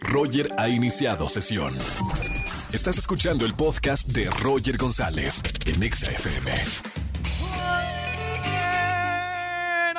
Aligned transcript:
Roger 0.00 0.50
ha 0.58 0.68
iniciado 0.68 1.28
sesión. 1.28 1.76
Estás 2.72 2.98
escuchando 2.98 3.44
el 3.44 3.54
podcast 3.54 4.08
de 4.08 4.30
Roger 4.30 4.76
González 4.76 5.42
en 5.66 5.82
Exa 5.82 6.10
FM. 6.10 6.95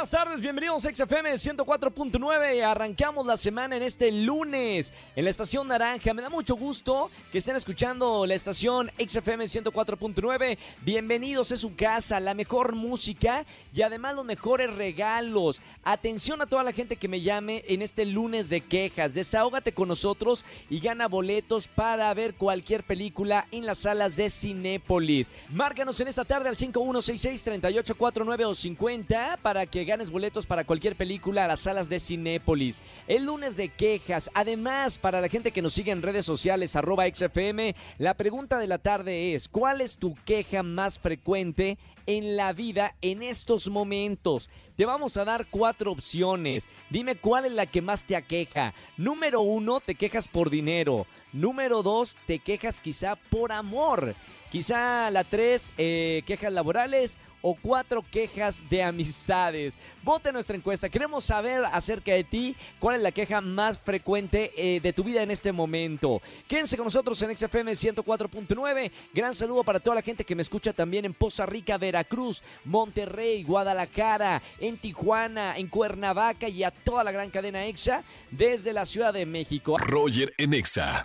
Buenas 0.10 0.26
tardes, 0.26 0.42
bienvenidos 0.42 0.86
a 0.86 0.96
XFM 0.96 1.34
104.9. 1.34 2.64
Arrancamos 2.64 3.26
la 3.26 3.36
semana 3.36 3.76
en 3.76 3.84
este 3.84 4.10
lunes 4.10 4.94
en 5.18 5.26
la 5.26 5.30
estación 5.30 5.68
Naranja. 5.68 6.14
Me 6.14 6.22
da 6.22 6.30
mucho 6.30 6.56
gusto 6.56 7.12
que 7.30 7.40
estén 7.40 7.58
escuchando 7.58 8.26
la 8.26 8.34
estación 8.34 8.90
XFM 9.06 9.44
104.9. 9.44 10.58
Bienvenidos 10.84 11.52
a 11.52 11.58
su 11.58 11.76
casa, 11.76 12.22
la 12.22 12.34
mejor 12.36 12.74
música 12.74 13.46
y 13.74 13.82
además 13.82 14.16
los 14.16 14.24
mejores 14.24 14.74
regalos. 14.74 15.60
Atención 15.84 16.42
a 16.42 16.46
toda 16.46 16.64
la 16.64 16.72
gente 16.72 16.96
que 16.96 17.10
me 17.10 17.20
llame 17.20 17.66
en 17.68 17.82
este 17.82 18.06
lunes 18.06 18.48
de 18.48 18.62
quejas. 18.62 19.14
Desahógate 19.14 19.74
con 19.74 19.90
nosotros 19.90 20.46
y 20.70 20.80
gana 20.80 21.10
boletos 21.10 21.68
para 21.68 22.14
ver 22.14 22.36
cualquier 22.36 22.84
película 22.84 23.46
en 23.52 23.66
las 23.66 23.80
salas 23.80 24.16
de 24.16 24.30
Cinépolis. 24.30 25.28
Márcanos 25.50 26.00
en 26.00 26.08
esta 26.08 26.24
tarde 26.24 26.48
al 26.48 26.56
5166 26.56 27.44
3849 27.44 28.46
o 28.46 28.56
50 28.56 29.40
para 29.42 29.66
que 29.66 29.84
ganes 29.84 29.97
boletos 30.12 30.46
para 30.46 30.64
cualquier 30.64 30.96
película 30.96 31.44
a 31.44 31.48
las 31.48 31.62
salas 31.62 31.90
de 31.90 32.00
Cinépolis. 32.00 32.80
El 33.08 33.26
lunes 33.26 33.58
de 33.58 33.70
quejas. 33.70 34.30
Además, 34.34 34.98
para 34.98 35.20
la 35.20 35.30
gente 35.30 35.52
que 35.52 35.62
nos 35.62 35.74
sigue 35.74 35.92
en 35.92 36.02
redes 36.02 36.26
sociales, 36.26 36.72
XFM, 36.72 37.76
la 37.98 38.14
pregunta 38.14 38.60
de 38.60 38.68
la 38.68 38.78
tarde 38.78 39.34
es, 39.34 39.50
¿cuál 39.50 39.82
es 39.82 39.98
tu 39.98 40.14
queja 40.26 40.64
más 40.64 41.00
frecuente 41.00 41.78
en 42.06 42.38
la 42.38 42.54
vida 42.54 42.96
en 43.02 43.24
estos 43.24 43.70
momentos? 43.70 44.50
Te 44.76 44.86
vamos 44.86 45.18
a 45.18 45.26
dar 45.26 45.48
cuatro 45.50 45.92
opciones. 45.92 46.66
Dime 46.90 47.16
cuál 47.16 47.46
es 47.46 47.52
la 47.52 47.66
que 47.66 47.82
más 47.82 48.04
te 48.04 48.16
aqueja. 48.16 48.74
Número 48.96 49.42
uno, 49.42 49.80
te 49.80 49.96
quejas 49.96 50.28
por 50.28 50.52
dinero. 50.52 51.08
Número 51.34 51.82
dos, 51.84 52.16
te 52.28 52.40
quejas 52.40 52.80
quizá 52.80 53.16
por 53.16 53.52
amor. 53.52 54.16
Quizá 54.52 55.12
la 55.12 55.24
tres, 55.24 55.74
eh, 55.78 56.24
quejas 56.26 56.54
laborales 56.54 57.18
o 57.42 57.56
cuatro 57.56 58.04
quejas 58.12 58.68
de 58.70 58.84
amistades. 58.84 59.76
Vote 60.04 60.32
nuestra 60.32 60.56
encuesta. 60.56 60.90
Queremos 60.90 61.26
saber 61.26 61.64
acerca 61.66 62.14
de 62.14 62.24
ti 62.24 62.56
cuál 62.80 62.98
es 62.98 63.02
la 63.02 63.12
queja 63.12 63.42
más 63.42 63.78
frecuente 63.78 64.52
eh, 64.58 64.80
de 64.80 64.94
tu 64.94 65.04
vida 65.04 65.22
en 65.22 65.32
este 65.32 65.52
momento. 65.52 66.22
Quédense 66.48 66.78
con 66.78 66.86
nosotros 66.86 67.22
en 67.22 67.38
XFM 67.38 67.72
104.9. 67.72 68.92
Gran 69.14 69.36
saludo 69.36 69.64
para 69.64 69.80
toda 69.80 69.96
la 69.96 70.02
gente 70.02 70.24
que 70.24 70.36
me 70.36 70.42
escucha 70.42 70.74
también 70.74 71.06
en 71.06 71.14
Poza 71.14 71.46
Rica, 71.46 71.78
Veracruz, 71.78 72.42
Monterrey, 72.66 73.44
Guadalajara, 73.44 74.42
en 74.60 74.78
Tijuana, 74.78 75.58
en 75.58 75.68
Cuernavaca 75.68 76.50
y 76.50 76.64
a 76.64 76.72
toda 76.72 77.04
la 77.04 77.12
gran 77.12 77.30
cadena 77.30 77.66
EXA 77.66 78.04
desde 78.32 78.74
la 78.74 78.86
Ciudad 78.86 79.14
de 79.14 79.26
México. 79.26 79.78
Roger 79.78 80.34
en 80.38 80.54
Exa. 80.54 81.04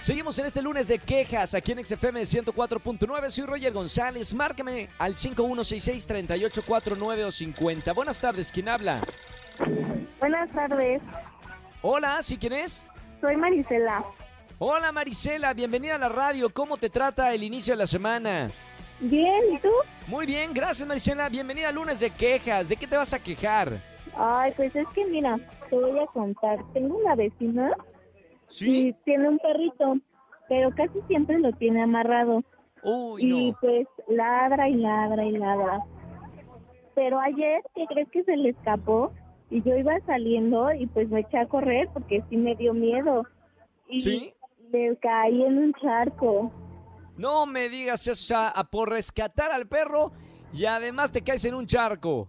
Seguimos 0.00 0.38
en 0.38 0.46
este 0.46 0.62
lunes 0.62 0.86
de 0.88 0.98
quejas 0.98 1.52
aquí 1.54 1.72
en 1.72 1.84
XFM 1.84 2.20
104.9. 2.22 3.28
Soy 3.30 3.44
Roger 3.46 3.72
González. 3.72 4.32
Márcame 4.34 4.88
al 4.98 5.14
5166-3849 5.14 7.24
o 7.24 7.30
50. 7.32 7.92
Buenas 7.92 8.20
tardes, 8.20 8.50
¿quién 8.52 8.68
habla? 8.68 9.00
Buenas 10.20 10.48
tardes, 10.52 11.02
Hola, 11.82 12.22
¿sí 12.22 12.36
quién 12.38 12.52
es? 12.54 12.84
soy 13.20 13.36
Marisela. 13.36 14.04
Hola 14.60 14.90
Marisela, 14.92 15.52
bienvenida 15.54 15.96
a 15.96 15.98
la 15.98 16.08
radio. 16.08 16.50
¿Cómo 16.50 16.76
te 16.76 16.88
trata 16.90 17.32
el 17.34 17.42
inicio 17.42 17.74
de 17.74 17.78
la 17.78 17.86
semana? 17.86 18.50
Bien, 19.00 19.40
¿y 19.52 19.58
tú? 19.58 19.68
Muy 20.06 20.26
bien, 20.26 20.52
gracias 20.54 20.86
Marisela. 20.88 21.28
Bienvenida 21.28 21.68
al 21.68 21.74
lunes 21.74 21.98
de 22.00 22.10
quejas. 22.10 22.68
¿De 22.68 22.76
qué 22.76 22.86
te 22.86 22.96
vas 22.96 23.12
a 23.14 23.18
quejar? 23.22 23.80
Ay, 24.16 24.52
pues 24.56 24.74
es 24.74 24.86
que 24.94 25.04
mira, 25.06 25.38
te 25.70 25.76
voy 25.76 25.98
a 25.98 26.06
contar. 26.06 26.58
Tengo 26.72 26.96
una 26.98 27.14
vecina 27.16 27.70
y 28.60 28.92
tiene 29.04 29.28
un 29.28 29.38
perrito, 29.38 29.96
pero 30.48 30.70
casi 30.74 31.00
siempre 31.08 31.38
lo 31.38 31.52
tiene 31.52 31.82
amarrado. 31.82 32.42
Uy, 32.82 33.22
Y 33.22 33.50
no. 33.50 33.56
pues 33.60 33.86
ladra 34.08 34.68
y 34.68 34.74
ladra 34.76 35.24
y 35.24 35.32
ladra. 35.32 35.80
Pero 36.94 37.20
ayer, 37.20 37.60
¿qué 37.74 37.86
crees 37.86 38.08
que 38.10 38.24
se 38.24 38.36
le 38.36 38.50
escapó? 38.50 39.12
Y 39.50 39.62
yo 39.62 39.76
iba 39.76 39.98
saliendo 40.06 40.72
y 40.72 40.86
pues 40.86 41.08
me 41.08 41.20
eché 41.20 41.38
a 41.38 41.46
correr 41.46 41.88
porque 41.92 42.22
sí 42.28 42.36
me 42.36 42.54
dio 42.56 42.74
miedo. 42.74 43.24
Y 43.88 44.00
¿Sí? 44.02 44.34
le 44.70 44.96
caí 44.96 45.42
en 45.42 45.58
un 45.58 45.72
charco. 45.74 46.52
No 47.16 47.46
me 47.46 47.68
digas 47.68 48.06
eso, 48.06 48.12
o 48.12 48.14
sea, 48.38 48.48
a 48.48 48.64
por 48.64 48.90
rescatar 48.90 49.50
al 49.50 49.66
perro 49.66 50.12
y 50.52 50.66
además 50.66 51.10
te 51.10 51.22
caes 51.22 51.44
en 51.44 51.54
un 51.54 51.66
charco. 51.66 52.28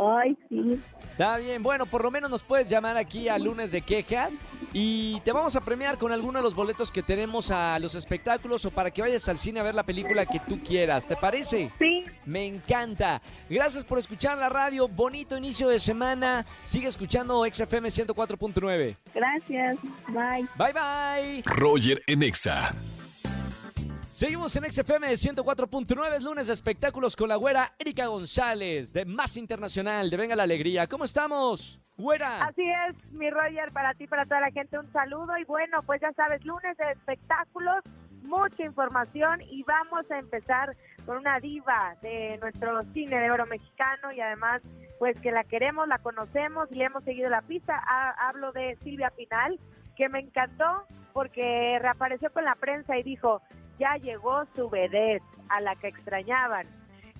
Ay, 0.00 0.36
sí. 0.48 0.80
Está 1.12 1.36
bien, 1.38 1.62
bueno, 1.62 1.86
por 1.86 2.02
lo 2.02 2.10
menos 2.10 2.30
nos 2.30 2.42
puedes 2.42 2.68
llamar 2.68 2.96
aquí 2.96 3.28
a 3.28 3.36
lunes 3.38 3.70
de 3.72 3.80
quejas 3.82 4.38
y 4.80 5.18
te 5.24 5.32
vamos 5.32 5.56
a 5.56 5.60
premiar 5.60 5.98
con 5.98 6.12
alguno 6.12 6.38
de 6.38 6.42
los 6.44 6.54
boletos 6.54 6.92
que 6.92 7.02
tenemos 7.02 7.50
a 7.50 7.80
los 7.80 7.96
espectáculos 7.96 8.64
o 8.64 8.70
para 8.70 8.92
que 8.92 9.02
vayas 9.02 9.28
al 9.28 9.36
cine 9.36 9.58
a 9.58 9.64
ver 9.64 9.74
la 9.74 9.82
película 9.82 10.24
que 10.24 10.38
tú 10.38 10.62
quieras. 10.62 11.08
¿Te 11.08 11.16
parece? 11.16 11.72
Sí, 11.80 12.04
Me 12.24 12.46
encanta. 12.46 13.20
Gracias 13.50 13.84
por 13.84 13.98
escuchar 13.98 14.38
la 14.38 14.48
radio. 14.48 14.86
Bonito 14.86 15.36
inicio 15.36 15.68
de 15.68 15.80
semana. 15.80 16.46
Sigue 16.62 16.86
escuchando 16.86 17.44
XFM 17.44 17.88
104.9. 17.88 18.96
gracias. 19.12 19.78
Bye. 20.06 20.48
Bye 20.56 20.72
bye. 20.72 21.42
Roger 21.44 22.00
en 22.06 22.22
Exa. 22.22 22.70
Seguimos 24.12 24.54
en 24.54 24.72
XFM 24.72 25.10
104.9, 25.12 26.16
es 26.16 26.22
lunes 26.22 26.46
de 26.46 26.52
espectáculos 26.52 27.16
con 27.16 27.28
la 27.28 27.36
güera 27.36 27.74
Erika 27.80 28.06
González, 28.06 28.92
de 28.92 29.04
Más 29.04 29.36
Internacional, 29.36 30.08
de 30.08 30.16
Venga 30.16 30.36
la 30.36 30.44
Alegría. 30.44 30.86
¿Cómo 30.86 31.04
estamos? 31.04 31.80
Así 32.42 32.62
es, 32.88 33.12
mi 33.12 33.28
Roger, 33.30 33.72
para 33.72 33.92
ti, 33.94 34.06
para 34.06 34.24
toda 34.24 34.40
la 34.40 34.50
gente, 34.50 34.78
un 34.78 34.90
saludo. 34.92 35.36
Y 35.36 35.44
bueno, 35.44 35.82
pues 35.82 36.00
ya 36.00 36.12
sabes, 36.12 36.44
lunes 36.44 36.76
de 36.76 36.92
espectáculos, 36.92 37.82
mucha 38.22 38.62
información 38.62 39.40
y 39.42 39.62
vamos 39.64 40.08
a 40.10 40.18
empezar 40.18 40.76
con 41.06 41.18
una 41.18 41.40
diva 41.40 41.94
de 42.02 42.38
nuestro 42.40 42.82
cine 42.92 43.18
de 43.18 43.30
oro 43.30 43.46
mexicano 43.46 44.12
y 44.12 44.20
además, 44.20 44.62
pues 44.98 45.18
que 45.20 45.32
la 45.32 45.42
queremos, 45.44 45.88
la 45.88 45.98
conocemos 45.98 46.70
y 46.70 46.76
le 46.76 46.84
hemos 46.84 47.02
seguido 47.04 47.30
la 47.30 47.42
pista. 47.42 47.74
Ha- 47.86 48.28
hablo 48.28 48.52
de 48.52 48.76
Silvia 48.82 49.10
Pinal, 49.16 49.58
que 49.96 50.08
me 50.08 50.20
encantó 50.20 50.84
porque 51.12 51.78
reapareció 51.80 52.30
con 52.32 52.44
la 52.44 52.54
prensa 52.54 52.96
y 52.96 53.02
dijo, 53.02 53.40
ya 53.78 53.96
llegó 53.96 54.44
su 54.54 54.68
vedette 54.70 55.22
a 55.48 55.60
la 55.60 55.74
que 55.76 55.88
extrañaban. 55.88 56.66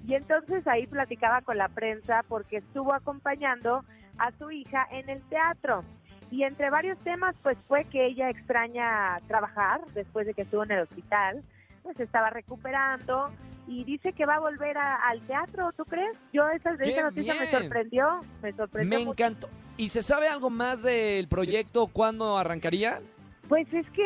Y 0.06 0.14
entonces 0.14 0.66
ahí 0.68 0.86
platicaba 0.86 1.40
con 1.40 1.56
la 1.58 1.68
prensa 1.68 2.22
porque 2.28 2.58
estuvo 2.58 2.92
acompañando 2.94 3.82
a 4.18 4.32
su 4.38 4.50
hija 4.50 4.86
en 4.90 5.08
el 5.08 5.22
teatro. 5.28 5.84
Y 6.30 6.42
entre 6.44 6.68
varios 6.70 6.98
temas, 7.04 7.34
pues 7.42 7.56
fue 7.66 7.84
que 7.84 8.04
ella 8.06 8.28
extraña 8.28 9.18
trabajar 9.28 9.80
después 9.94 10.26
de 10.26 10.34
que 10.34 10.42
estuvo 10.42 10.62
en 10.64 10.72
el 10.72 10.80
hospital, 10.80 11.42
pues 11.82 11.98
estaba 12.00 12.28
recuperando 12.30 13.30
y 13.66 13.84
dice 13.84 14.12
que 14.12 14.26
va 14.26 14.34
a 14.36 14.40
volver 14.40 14.76
a- 14.76 14.96
al 15.08 15.20
teatro, 15.22 15.72
¿tú 15.72 15.84
crees? 15.84 16.16
Yo 16.32 16.48
esa, 16.50 16.76
¡Qué 16.76 16.90
esa 16.90 17.02
noticia 17.04 17.34
me 17.34 17.50
sorprendió, 17.50 18.20
me 18.42 18.52
sorprendió 18.52 18.98
Me 18.98 19.04
mucho. 19.06 19.22
encantó. 19.24 19.48
¿Y 19.78 19.88
se 19.90 20.02
sabe 20.02 20.28
algo 20.28 20.50
más 20.50 20.82
del 20.82 21.28
proyecto? 21.28 21.86
¿Cuándo 21.86 22.36
arrancaría? 22.36 23.00
Pues 23.48 23.72
es 23.72 23.88
que 23.90 24.02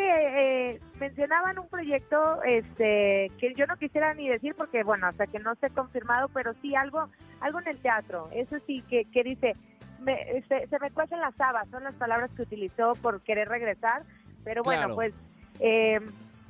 eh, 0.75 0.81
mencionaban 1.01 1.59
un 1.59 1.67
proyecto 1.69 2.41
este 2.45 3.33
que 3.41 3.55
yo 3.57 3.67
no 3.67 3.77
quisiera 3.77 4.15
ni 4.15 4.29
decir 4.29 4.55
porque 4.55 4.85
bueno 4.85 5.09
hasta 5.09 5.27
que 5.27 5.41
no 5.41 5.55
esté 5.55 5.69
confirmado 5.71 6.29
pero 6.29 6.55
sí 6.63 6.77
algo 6.77 7.09
algo 7.41 7.59
en 7.61 7.67
el 7.67 7.79
teatro 7.79 8.29
eso 8.33 8.57
sí 8.69 8.85
que, 8.89 9.05
que 9.07 9.25
dice 9.25 9.57
me- 10.03 10.43
se, 10.49 10.67
se 10.67 10.79
me 10.79 10.91
cuecen 10.91 11.21
las 11.21 11.39
habas 11.41 11.69
son 11.71 11.85
las 11.85 11.95
palabras 11.95 12.31
que 12.37 12.43
utilizó 12.43 12.93
por 13.03 13.23
querer 13.23 13.49
regresar 13.49 14.03
pero 14.45 14.63
bueno 14.63 14.81
Claro. 14.83 14.95
pues 14.97 15.15
eh, 15.61 16.01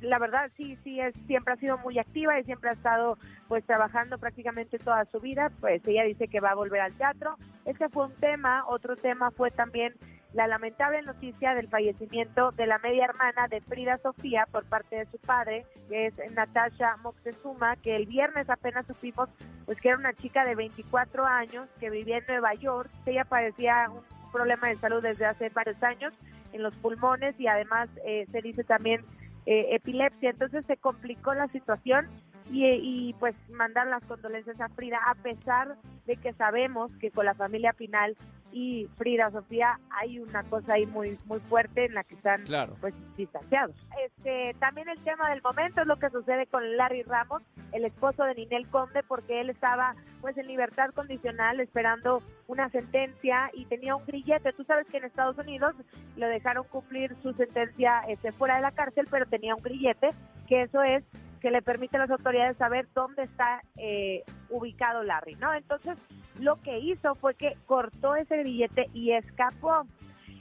la 0.01 0.19
verdad 0.19 0.51
sí 0.57 0.77
sí 0.83 0.99
es 0.99 1.13
siempre 1.27 1.53
ha 1.53 1.57
sido 1.57 1.77
muy 1.77 1.97
activa 1.99 2.37
y 2.39 2.43
siempre 2.43 2.69
ha 2.69 2.73
estado 2.73 3.17
pues 3.47 3.63
trabajando 3.65 4.17
prácticamente 4.17 4.77
toda 4.79 5.05
su 5.05 5.19
vida 5.19 5.51
pues 5.61 5.81
ella 5.87 6.03
dice 6.03 6.27
que 6.27 6.39
va 6.41 6.51
a 6.51 6.55
volver 6.55 6.81
al 6.81 6.93
teatro 6.93 7.35
este 7.65 7.87
fue 7.89 8.05
un 8.07 8.15
tema 8.15 8.65
otro 8.67 8.95
tema 8.95 9.31
fue 9.31 9.49
también 9.51 9.93
la 10.33 10.47
lamentable 10.47 11.01
noticia 11.03 11.53
del 11.53 11.69
fallecimiento 11.69 12.51
de 12.51 12.65
la 12.65 12.79
media 12.79 13.05
hermana 13.05 13.47
de 13.47 13.61
Frida 13.61 13.99
Sofía 13.99 14.47
por 14.51 14.65
parte 14.65 14.95
de 14.95 15.05
su 15.05 15.19
padre, 15.19 15.65
que 15.89 16.07
es 16.07 16.13
Natasha 16.31 16.97
Moctezuma, 16.97 17.75
que 17.77 17.95
el 17.95 18.07
viernes 18.07 18.49
apenas 18.49 18.85
supimos 18.87 19.29
pues 19.65 19.79
que 19.79 19.89
era 19.89 19.97
una 19.97 20.13
chica 20.13 20.43
de 20.43 20.55
24 20.55 21.25
años 21.25 21.69
que 21.79 21.89
vivía 21.91 22.17
en 22.17 22.25
Nueva 22.27 22.53
York. 22.55 22.89
Ella 23.05 23.25
padecía 23.25 23.89
un 23.89 24.01
problema 24.31 24.69
de 24.69 24.77
salud 24.77 25.03
desde 25.03 25.25
hace 25.25 25.49
varios 25.49 25.81
años 25.83 26.13
en 26.51 26.63
los 26.63 26.75
pulmones 26.75 27.39
y 27.39 27.47
además 27.47 27.89
eh, 28.05 28.25
se 28.31 28.41
dice 28.41 28.63
también 28.63 29.01
eh, 29.45 29.75
epilepsia. 29.75 30.31
Entonces 30.31 30.65
se 30.65 30.77
complicó 30.77 31.35
la 31.35 31.47
situación 31.49 32.07
y, 32.51 32.65
y, 32.65 33.13
pues 33.19 33.35
mandar 33.51 33.87
las 33.87 34.03
condolencias 34.03 34.59
a 34.59 34.67
Frida 34.69 34.99
a 35.07 35.15
pesar 35.15 35.75
de 36.05 36.17
que 36.17 36.33
sabemos 36.33 36.91
que 36.99 37.09
con 37.09 37.25
la 37.25 37.35
familia 37.35 37.71
Pinal 37.71 38.17
y 38.53 38.87
Frida 38.97 39.31
Sofía, 39.31 39.79
hay 39.89 40.19
una 40.19 40.43
cosa 40.43 40.73
ahí 40.73 40.85
muy 40.85 41.17
muy 41.25 41.39
fuerte 41.41 41.85
en 41.85 41.95
la 41.95 42.03
que 42.03 42.15
están 42.15 42.43
Claro. 42.43 42.75
pues 42.79 42.93
distanciados. 43.17 43.75
Este, 44.05 44.55
también 44.59 44.87
el 44.89 44.99
tema 45.03 45.29
del 45.29 45.41
momento 45.41 45.81
es 45.81 45.87
lo 45.87 45.97
que 45.97 46.09
sucede 46.09 46.45
con 46.47 46.77
Larry 46.77 47.03
Ramos, 47.03 47.41
el 47.71 47.85
esposo 47.85 48.23
de 48.23 48.35
Ninel 48.35 48.67
Conde, 48.69 49.01
porque 49.07 49.41
él 49.41 49.49
estaba 49.49 49.95
pues 50.21 50.37
en 50.37 50.47
libertad 50.47 50.91
condicional 50.93 51.59
esperando 51.59 52.21
una 52.47 52.69
sentencia 52.69 53.49
y 53.53 53.65
tenía 53.65 53.95
un 53.95 54.05
grillete. 54.05 54.53
Tú 54.53 54.63
sabes 54.63 54.87
que 54.87 54.97
en 54.97 55.05
Estados 55.05 55.37
Unidos 55.37 55.75
lo 56.15 56.27
dejaron 56.27 56.65
cumplir 56.65 57.15
su 57.21 57.33
sentencia 57.33 58.01
este, 58.07 58.31
fuera 58.31 58.55
de 58.55 58.61
la 58.61 58.71
cárcel, 58.71 59.07
pero 59.09 59.25
tenía 59.25 59.55
un 59.55 59.63
grillete, 59.63 60.11
que 60.47 60.61
eso 60.61 60.81
es 60.83 61.03
que 61.43 61.51
le 61.51 61.61
permite 61.61 61.97
a 61.97 61.99
las 61.99 62.09
autoridades 62.09 62.55
saber 62.55 62.87
dónde 62.95 63.23
está 63.23 63.61
eh, 63.75 64.23
ubicado 64.49 65.03
Larry, 65.03 65.35
¿no? 65.35 65.53
Entonces, 65.53 65.97
lo 66.39 66.55
que 66.61 66.79
hizo 66.79 67.15
fue 67.15 67.35
que 67.35 67.57
cortó 67.65 68.15
ese 68.15 68.37
grillete 68.37 68.87
y 68.93 69.11
escapó. 69.11 69.85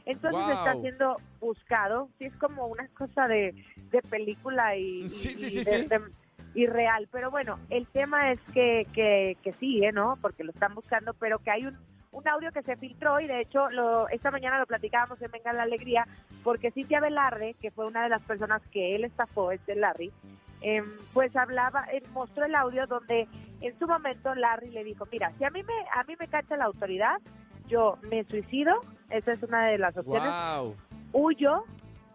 Entonces 0.06 0.44
Wow. 0.46 0.50
está 0.54 0.80
siendo 0.80 1.16
buscado. 1.40 2.08
Sí, 2.18 2.26
es 2.26 2.36
como 2.36 2.68
una 2.68 2.86
cosa 2.96 3.26
de, 3.26 3.52
de 3.90 4.00
película 4.02 4.76
y, 4.76 5.08
Sí, 5.08 5.30
y- 5.30 5.34
sí, 5.34 5.46
y 5.46 5.50
sí, 5.50 5.70
de-. 5.70 5.88
Pero 7.10 7.32
bueno, 7.32 7.58
el 7.68 7.88
tema 7.88 8.30
es 8.30 8.38
que, 8.54 8.86
que, 8.94 9.36
que 9.42 9.52
¿eh? 9.84 9.90
¿no? 9.92 10.16
Porque 10.22 10.44
lo 10.44 10.52
están 10.52 10.72
buscando, 10.74 11.14
pero 11.14 11.40
que 11.40 11.50
hay 11.50 11.66
un, 11.66 11.76
un 12.12 12.28
audio 12.28 12.52
que 12.52 12.62
se 12.62 12.76
filtró 12.76 13.18
y 13.18 13.26
de 13.26 13.40
hecho 13.40 13.70
lo, 13.70 14.08
esta 14.08 14.30
mañana 14.30 14.58
lo 14.60 14.66
platicábamos 14.66 15.20
en 15.20 15.32
Venga 15.32 15.52
la 15.52 15.62
Alegría, 15.64 16.06
porque 16.44 16.70
Cintia 16.70 17.00
Velarde, 17.00 17.54
que 17.60 17.72
fue 17.72 17.86
una 17.86 18.04
de 18.04 18.08
las 18.10 18.22
personas 18.22 18.62
que 18.70 18.94
él 18.94 19.02
estafó, 19.04 19.50
este 19.50 19.74
Larry, 19.74 20.12
em, 20.62 20.84
pues 21.12 21.34
hablaba, 21.36 21.84
eh, 21.92 22.02
mostró 22.12 22.44
el 22.44 22.54
audio 22.54 22.86
donde 22.86 23.28
en 23.60 23.78
su 23.78 23.86
momento 23.86 24.34
Larry 24.34 24.70
le 24.70 24.84
dijo, 24.84 25.06
mira, 25.12 25.32
si 25.38 25.44
a 25.44 25.50
mí 25.50 25.62
me, 25.62 25.74
a 25.92 26.02
mí 26.04 26.14
me 26.18 26.28
cacha 26.28 26.56
la 26.56 26.64
autoridad, 26.66 27.16
yo 27.68 27.98
me 28.10 28.24
suicido, 28.24 28.74
esa 29.10 29.32
es 29.32 29.42
una 29.42 29.66
de 29.66 29.78
las 29.78 29.96
opciones, 29.96 30.30
Wow. 30.56 30.76
huyo, 31.12 31.64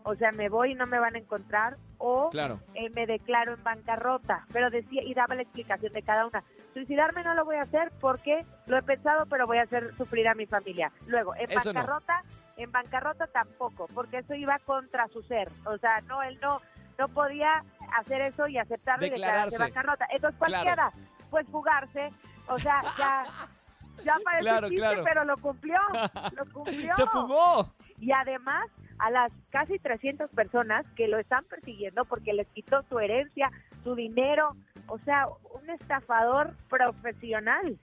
o 0.04 0.16
sea, 0.16 0.32
me 0.32 0.50
voy 0.50 0.72
y 0.72 0.76
no 0.76 0.88
me 0.88 1.00
van 1.00 1.16
a 1.16 1.20
encontrar, 1.20 1.78
o 2.00 2.30
Claro. 2.30 2.60
eh, 2.76 2.90
me 2.96 3.06
declaro 3.08 3.54
en 3.54 3.64
bancarrota, 3.64 4.46
pero 4.54 4.70
decía 4.70 5.02
y 5.04 5.14
daba 5.14 5.36
la 5.36 5.42
explicación 5.42 5.94
de 5.94 6.02
cada 6.04 6.28
una. 6.28 6.44
Suicidarme 6.74 7.24
no 7.24 7.34
lo 7.34 7.44
voy 7.44 7.56
a 7.56 7.64
hacer 7.64 7.92
porque 8.00 8.46
lo 8.68 8.78
he 8.78 8.84
pensado, 8.84 9.26
pero 9.26 9.48
voy 9.48 9.58
a 9.58 9.64
hacer 9.64 9.94
sufrir 9.96 10.28
a 10.28 10.36
mi 10.36 10.46
familia. 10.46 10.92
Luego, 11.08 11.36
en 11.36 11.50
Eso 11.52 11.74
no. 11.74 11.80
bancarrota, 11.80 12.22
en 12.58 12.72
bancarrota 12.72 13.26
tampoco, 13.28 13.88
porque 13.96 14.20
eso 14.20 14.36
iba 14.36 14.60
contra 14.60 15.08
su 15.08 15.24
ser. 15.24 15.50
O 15.66 15.78
sea, 15.80 16.02
no, 16.02 16.22
él 16.22 16.38
no, 16.42 16.62
no 17.00 17.08
podía 17.10 17.64
hacer 17.98 18.22
eso 18.22 18.48
y 18.48 18.57
aceptarlo 18.57 19.06
y 19.06 19.10
declararse 19.10 19.57
bancarrota. 19.57 20.06
Entonces 20.12 20.38
Claro. 20.39 20.54
cualquiera, 20.63 20.92
pues 21.30 21.48
fugarse, 21.48 22.12
o 22.48 22.57
sea, 22.60 22.81
ya, 22.98 23.24
ya 24.04 24.18
parece 24.24 24.42
Claro, 24.42 24.68
chiste, 24.69 24.81
claro. 24.81 25.04
pero 25.04 25.24
lo 25.25 25.38
cumplió, 25.38 25.78
lo 26.36 26.45
cumplió. 26.54 26.94
Se 26.95 27.06
fugó. 27.07 27.74
Y 28.00 28.12
además 28.12 28.68
a 29.00 29.10
las 29.12 29.31
casi 29.50 29.78
300 29.80 30.30
personas 30.31 30.86
que 30.95 31.07
lo 31.07 31.18
están 31.19 31.44
persiguiendo 31.45 32.06
porque 32.06 32.34
les 32.34 32.48
quitó 32.48 32.84
su 32.89 33.00
herencia, 33.00 33.51
su 33.84 33.95
dinero, 33.95 34.56
o 34.88 34.98
sea, 35.00 35.28
un 35.28 35.69
estafador 35.69 36.56
profesional. 36.69 37.78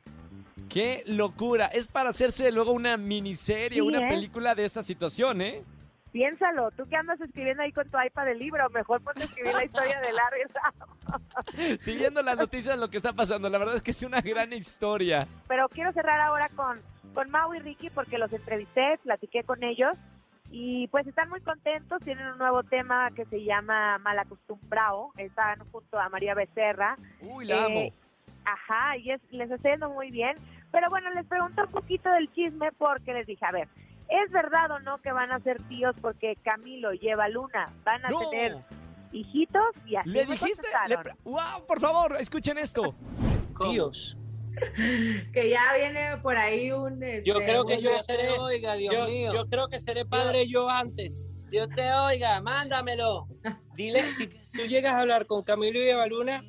Qué 0.68 1.02
locura. 1.06 1.66
Es 1.66 1.86
para 1.88 2.08
hacerse 2.10 2.50
luego 2.50 2.72
una 2.72 2.96
miniserie, 2.96 3.76
Sí, 3.76 3.80
una 3.80 4.06
¿eh? 4.06 4.08
película 4.08 4.54
de 4.54 4.64
esta 4.64 4.82
situación, 4.82 5.40
¿eh? 5.40 5.62
Piénsalo, 6.14 6.70
tú 6.70 6.88
que 6.88 6.94
andas 6.94 7.20
escribiendo 7.20 7.64
ahí 7.64 7.72
con 7.72 7.90
tu 7.90 8.00
iPad 8.00 8.28
el 8.28 8.38
libro, 8.38 8.70
mejor 8.70 9.02
ponte 9.02 9.22
a 9.22 9.24
escribir 9.24 9.52
la 9.52 9.64
historia 9.64 10.00
de 10.00 10.12
Larry. 10.12 11.76
Siguiendo 11.80 12.22
las 12.22 12.38
noticias, 12.38 12.78
lo 12.78 12.88
que 12.88 12.98
está 12.98 13.12
pasando. 13.12 13.48
La 13.48 13.58
verdad 13.58 13.74
es 13.74 13.82
que 13.82 13.90
es 13.90 14.00
una 14.04 14.20
gran 14.20 14.52
historia. 14.52 15.26
Pero 15.48 15.68
quiero 15.68 15.92
cerrar 15.92 16.20
ahora 16.20 16.48
con, 16.54 16.80
con 17.14 17.28
Mau 17.32 17.52
y 17.54 17.58
Ricky 17.58 17.90
porque 17.90 18.18
los 18.18 18.32
entrevisté, 18.32 18.96
platiqué 19.02 19.42
con 19.42 19.64
ellos 19.64 19.94
y 20.52 20.86
pues 20.86 21.04
están 21.08 21.28
muy 21.30 21.40
contentos, 21.40 22.00
tienen 22.04 22.28
un 22.28 22.38
nuevo 22.38 22.62
tema 22.62 23.10
que 23.10 23.24
se 23.24 23.42
llama 23.42 23.98
Malacostumbrado, 23.98 25.10
están 25.16 25.58
junto 25.72 25.98
a 25.98 26.08
María 26.10 26.34
Becerra. 26.36 26.96
Uy, 27.22 27.46
la 27.46 27.56
Eh, 27.56 27.64
amo. 27.64 27.92
Ajá, 28.44 28.96
y 28.98 29.10
es, 29.10 29.20
les 29.32 29.50
está 29.50 29.68
yendo 29.70 29.90
muy 29.90 30.12
bien. 30.12 30.36
Pero 30.70 30.88
bueno, 30.90 31.10
les 31.10 31.26
pregunté 31.26 31.62
un 31.62 31.72
poquito 31.72 32.08
del 32.10 32.32
chisme 32.32 32.70
porque 32.78 33.14
les 33.14 33.26
dije, 33.26 33.44
a 33.44 33.50
ver, 33.50 33.68
¿es 34.08 34.30
verdad 34.30 34.70
o 34.70 34.78
no 34.80 34.98
que 34.98 35.12
van 35.12 35.32
a 35.32 35.40
ser 35.40 35.62
tíos 35.68 35.94
porque 36.00 36.36
Camilo 36.42 36.92
lleva 36.92 37.28
Luna? 37.28 37.72
¿Van 37.84 38.04
a 38.04 38.08
No. 38.10 38.30
tener 38.30 38.56
hijitos? 39.12 39.62
Y 39.86 39.96
así 39.96 40.10
¿Le 40.10 40.26
me 40.26 40.32
dijiste? 40.32 40.66
Le 40.88 40.96
¡Wow! 41.24 41.66
Por 41.66 41.80
favor, 41.80 42.16
escuchen 42.20 42.58
esto. 42.58 42.94
Tíos. 43.70 44.16
que 45.32 45.50
ya 45.50 45.74
viene 45.74 46.16
por 46.18 46.36
ahí 46.36 46.70
un... 46.72 47.00
Yo 47.24 47.34
este, 47.38 47.44
creo 47.44 47.64
que 47.64 47.80
yo 47.82 47.90
te 47.96 48.02
seré. 48.04 48.38
oiga, 48.38 48.74
Dios 48.74 48.94
yo, 48.94 49.06
mío. 49.06 49.32
yo 49.34 49.46
creo 49.48 49.68
que 49.68 49.78
seré 49.78 50.04
padre 50.04 50.48
yo 50.48 50.68
antes. 50.70 51.26
Dios 51.50 51.68
te 51.74 51.92
oiga, 51.92 52.40
mándamelo. 52.40 53.26
Dile, 53.76 54.10
si 54.12 54.26
tú 54.28 54.62
llegas 54.66 54.94
a 54.94 55.00
hablar 55.00 55.26
con 55.26 55.42
Camilo 55.42 55.78
y 55.80 55.88
Evaluna, 55.88 56.42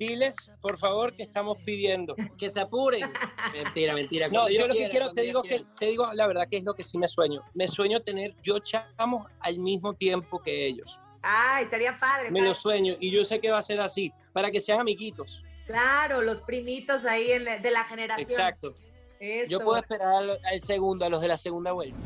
diles, 0.00 0.34
por 0.62 0.78
favor, 0.78 1.14
que 1.14 1.22
estamos 1.22 1.58
pidiendo. 1.58 2.16
Que 2.38 2.48
se 2.48 2.58
apuren. 2.60 3.12
Mentira, 3.52 3.94
mentira. 3.94 4.28
No, 4.28 4.48
yo 4.48 4.60
yo 4.60 4.66
lo 4.68 4.74
que 4.74 4.88
quiero, 4.88 5.12
te 5.12 5.20
digo 5.22 5.42
que, 5.42 5.62
te 5.78 5.86
digo 5.86 6.10
la 6.14 6.26
verdad 6.26 6.48
que 6.50 6.56
es 6.56 6.64
lo 6.64 6.74
que 6.74 6.82
sí 6.82 6.96
me 6.98 7.06
sueño. 7.06 7.42
Me 7.54 7.68
sueño 7.68 8.00
tener 8.00 8.34
yo 8.42 8.58
chamos 8.60 9.26
al 9.40 9.58
mismo 9.58 9.92
tiempo 9.94 10.40
que 10.42 10.66
ellos. 10.66 10.98
Ay, 11.22 11.64
estaría 11.64 11.98
padre. 11.98 12.30
Me 12.30 12.38
padre. 12.40 12.48
lo 12.48 12.54
sueño 12.54 12.94
y 12.98 13.10
yo 13.10 13.22
sé 13.24 13.40
que 13.40 13.50
va 13.50 13.58
a 13.58 13.62
ser 13.62 13.78
así, 13.80 14.10
para 14.32 14.50
que 14.50 14.58
sean 14.58 14.80
amiguitos. 14.80 15.44
Claro, 15.66 16.22
los 16.22 16.40
primitos 16.42 17.04
ahí 17.04 17.30
en 17.32 17.44
la- 17.44 17.58
de 17.58 17.70
la 17.70 17.84
generación. 17.84 18.28
Exacto. 18.30 18.74
Eso. 19.20 19.50
Yo 19.50 19.60
puedo 19.60 19.76
esperar 19.78 20.08
al, 20.14 20.30
al 20.30 20.62
segundo, 20.62 21.04
a 21.04 21.10
los 21.10 21.20
de 21.20 21.28
la 21.28 21.36
segunda 21.36 21.72
vuelta. 21.72 21.96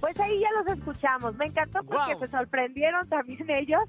Pues 0.00 0.18
ahí 0.20 0.38
ya 0.38 0.50
los 0.52 0.66
escuchamos. 0.76 1.34
Me 1.36 1.46
encantó 1.46 1.82
porque 1.82 2.12
Wow. 2.14 2.20
se 2.20 2.28
sorprendieron 2.30 3.08
también 3.08 3.48
ellos, 3.50 3.80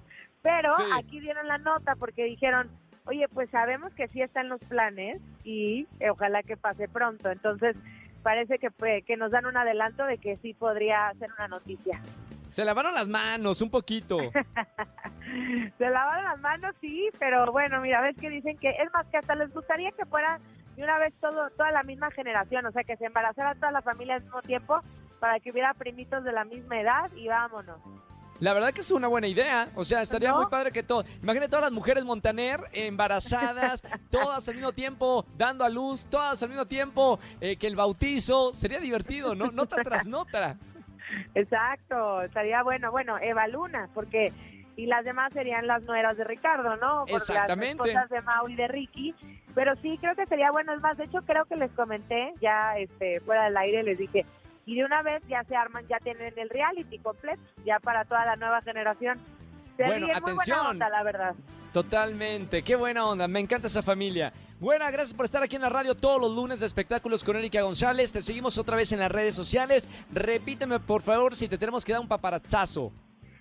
pero 0.42 0.74
Sí. 0.78 0.84
aquí 0.98 1.20
dieron 1.20 1.46
la 1.48 1.58
nota 1.58 1.96
porque 1.98 2.24
dijeron, 2.24 2.70
oye, 3.06 3.28
pues 3.34 3.50
sabemos 3.50 3.94
que 3.94 4.08
sí 4.10 4.22
están 4.22 4.50
los 4.50 4.62
planes 4.62 5.22
y 5.44 5.88
eh, 6.00 6.10
ojalá 6.10 6.44
que 6.44 6.58
pase 6.58 6.88
pronto. 6.88 7.30
Entonces 7.30 7.76
parece 8.24 8.60
que, 8.60 8.72
pues, 8.72 9.04
que 9.06 9.18
nos 9.18 9.32
dan 9.32 9.46
un 9.46 9.58
adelanto 9.58 10.06
de 10.06 10.18
que 10.18 10.38
sí 10.38 10.54
podría 10.54 11.12
ser 11.20 11.30
una 11.38 11.48
noticia. 11.48 12.02
Se 12.50 12.64
lavaron 12.64 12.94
las 12.94 13.08
manos 13.08 13.62
un 13.62 13.72
poquito. 13.72 14.18
Se 15.78 15.90
lavaron 15.90 16.26
las 16.26 16.40
manos, 16.40 16.76
sí, 16.80 17.10
pero 17.18 17.52
bueno, 17.52 17.82
mira, 17.82 18.02
ves 18.02 18.16
que 18.18 18.30
dicen 18.30 18.58
que, 18.58 18.70
es 18.70 18.94
más, 18.94 19.08
que 19.08 19.18
hasta 19.18 19.34
les 19.36 19.52
gustaría 19.52 19.92
que 19.92 20.06
fuera 20.06 20.40
de 20.76 20.84
una 20.84 21.00
vez 21.00 21.14
todo, 21.20 21.50
toda 21.52 21.72
la 21.72 21.84
misma 21.84 22.12
generación, 22.12 22.66
o 22.66 22.72
sea, 22.72 22.84
que 22.84 22.98
se 22.98 23.06
embarazara 23.06 23.56
toda 23.56 23.72
la 23.72 23.82
familia 23.82 24.16
al 24.16 24.24
mismo 24.24 24.42
tiempo 24.42 24.82
para 25.20 25.40
que 25.40 25.52
hubiera 25.52 25.74
primitos 25.74 26.24
de 26.24 26.32
la 26.32 26.46
misma 26.46 26.80
edad 26.80 27.12
y 27.16 27.28
vámonos. 27.28 27.80
La 28.44 28.52
verdad 28.54 28.74
que 28.74 28.82
es 28.82 28.92
una 28.92 29.08
buena 29.08 29.28
idea. 29.28 29.70
O 29.74 29.86
sea, 29.86 30.02
estaría 30.02 30.32
¿No? 30.32 30.42
muy 30.42 30.48
padre 30.48 30.74
que 30.74 30.84
todo. 30.84 31.06
Imagínate 31.22 31.48
todas 31.48 31.64
las 31.64 31.72
mujeres 31.72 32.04
Montaner 32.04 32.60
embarazadas, 32.74 33.82
todas 34.12 34.50
al 34.50 34.56
mismo 34.56 34.74
tiempo 34.74 35.26
dando 35.38 35.64
a 35.64 35.70
luz, 35.70 36.06
todas 36.08 36.44
al 36.44 36.50
mismo 36.50 36.66
tiempo 36.66 37.22
eh, 37.40 37.56
que 37.56 37.68
el 37.68 37.78
bautizo. 37.78 38.52
Sería 38.52 38.82
divertido, 38.82 39.34
¿no? 39.34 39.50
Nota 39.50 39.82
tras 39.82 40.08
nota. 40.08 40.58
Exacto, 41.36 42.22
estaría 42.22 42.62
bueno, 42.64 42.92
bueno, 42.92 43.18
Eva 43.18 43.48
Luna, 43.48 43.88
porque 43.94 44.34
y 44.76 44.88
las 44.88 45.06
demás 45.06 45.32
serían 45.32 45.66
las 45.66 45.84
nueras 45.84 46.18
de 46.18 46.26
Ricardo, 46.26 46.76
¿no? 46.76 47.06
Por 47.06 47.16
Exactamente. 47.16 47.78
Las 47.78 47.88
esposas 47.88 48.10
de 48.10 48.22
Mau 48.24 48.50
y 48.50 48.56
de 48.56 48.68
Ricky, 48.68 49.16
pero 49.56 49.74
sí 49.78 49.98
creo 50.02 50.16
que 50.16 50.26
sería 50.26 50.52
bueno, 50.52 50.74
es 50.74 50.82
más, 50.82 50.98
de 50.98 51.06
hecho 51.06 51.22
creo 51.22 51.46
que 51.46 51.56
les 51.56 51.72
comenté 51.72 52.34
ya 52.42 52.78
este 52.78 53.22
fuera 53.22 53.46
del 53.46 53.56
aire 53.56 53.84
les 53.84 53.98
dije, 53.98 54.26
y 54.66 54.76
de 54.76 54.86
una 54.86 55.02
vez 55.02 55.22
ya 55.28 55.44
se 55.44 55.56
arman, 55.56 55.86
ya 55.88 56.00
tienen 56.00 56.34
el 56.38 56.50
reality 56.50 57.00
completo, 57.00 57.42
ya 57.66 57.80
para 57.80 58.06
toda 58.06 58.26
la 58.26 58.36
nueva 58.36 58.62
generación. 58.62 59.20
Se 59.78 59.84
Bueno, 59.86 60.06
ríen, 60.08 60.22
muy 60.22 60.32
atención. 60.34 60.58
buena 60.58 60.70
onda, 60.70 60.90
la 60.90 61.04
verdad. 61.04 61.36
Totalmente, 61.74 62.62
qué 62.64 62.76
buena 62.76 63.06
onda, 63.06 63.28
me 63.28 63.40
encanta 63.40 63.68
esa 63.68 63.82
familia. 63.82 64.32
Buena, 64.60 64.90
gracias 64.92 65.14
por 65.14 65.26
estar 65.26 65.42
aquí 65.44 65.56
en 65.58 65.64
la 65.64 65.70
radio 65.70 65.96
todos 65.96 66.22
los 66.22 66.32
lunes 66.34 66.60
de 66.60 66.68
espectáculos 66.68 67.24
con 67.24 67.36
Erika 67.36 67.62
González. 67.64 68.14
Te 68.14 68.22
seguimos 68.22 68.58
otra 68.58 68.78
vez 68.78 68.92
en 68.94 69.00
las 69.00 69.12
redes 69.12 69.36
sociales. 69.36 69.88
Repíteme, 70.12 70.80
por 70.80 71.02
favor, 71.02 71.36
si 71.36 71.50
te 71.50 71.58
tenemos 71.58 71.84
que 71.84 71.92
dar 71.92 72.00
un 72.02 72.08
paparazzazo. 72.08 72.94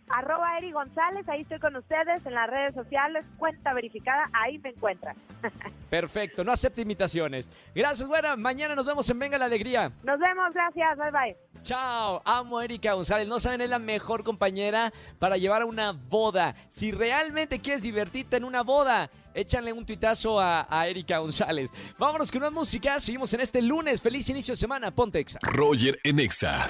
Arroba 0.09 0.59
Eri 0.59 0.73
González, 0.73 1.29
ahí 1.29 1.43
estoy 1.43 1.59
con 1.59 1.75
ustedes 1.77 2.25
en 2.27 2.35
las 2.35 2.49
redes 2.49 2.75
sociales, 2.75 3.25
cuenta 3.39 3.73
verificada, 3.73 4.29
ahí 4.33 4.59
me 4.59 4.71
encuentran. 4.71 5.17
Perfecto, 5.91 6.45
no 6.45 6.53
acepto 6.53 6.81
imitaciones. 6.81 7.51
Gracias, 7.75 8.09
buena. 8.09 8.37
Mañana 8.37 8.75
nos 8.75 8.87
vemos 8.87 9.09
en 9.11 9.19
Venga 9.19 9.39
la 9.39 9.47
Alegría. 9.47 9.93
Nos 10.03 10.19
vemos, 10.19 10.53
gracias, 10.53 10.99
bye 10.99 11.11
bye. 11.11 11.37
Chao, 11.63 12.21
amo 12.25 12.59
a 12.59 12.65
Erika 12.65 12.93
González. 12.95 13.29
No 13.29 13.39
saben, 13.39 13.61
es 13.61 13.71
la 13.71 13.79
mejor 13.79 14.25
compañera 14.25 14.93
para 15.19 15.37
llevar 15.37 15.63
a 15.63 15.67
una 15.67 15.93
boda. 15.93 16.55
Si 16.69 16.91
realmente 16.91 17.61
quieres 17.61 17.83
divertirte 17.83 18.37
en 18.37 18.45
una 18.45 18.63
boda, 18.63 19.11
échale 19.33 19.73
un 19.73 19.87
tuitazo 19.87 20.41
a, 20.41 20.67
a 20.69 20.89
Erika 20.89 21.19
González. 21.19 21.71
Vámonos 21.99 22.33
con 22.33 22.43
una 22.43 22.51
música. 22.51 22.99
Seguimos 22.99 23.33
en 23.35 23.41
este 23.41 23.63
lunes. 23.63 24.01
Feliz 24.01 24.29
inicio 24.29 24.53
de 24.53 24.57
semana. 24.57 24.91
Ponte 24.91 25.21
Exa. 25.21 25.39
Roger 25.43 25.99
en 26.03 26.19
Exa. 26.19 26.69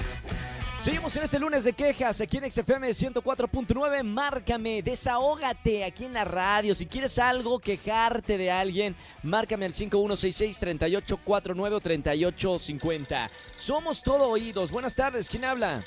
Seguimos 0.83 1.15
en 1.15 1.23
este 1.23 1.39
lunes 1.39 1.63
de 1.63 1.71
quejas 1.71 2.19
aquí 2.19 2.35
en 2.35 2.51
XFM 2.51 2.89
104.9. 2.89 4.03
Márcame, 4.03 4.81
desahógate 4.81 5.85
aquí 5.85 6.03
en 6.03 6.11
la 6.11 6.25
radio. 6.25 6.75
Si 6.75 6.87
quieres 6.87 7.17
algo, 7.19 7.59
quejarte 7.59 8.37
de 8.37 8.51
alguien, 8.51 8.93
márcame 9.23 9.63
al 9.63 9.71
5166-3849 9.71 11.71
o 11.71 11.79
3850. 11.79 13.29
Somos 13.55 14.03
todo 14.03 14.27
oídos. 14.27 14.73
Buenas 14.73 14.93
tardes, 14.93 15.29
¿quién 15.29 15.45
habla? 15.45 15.81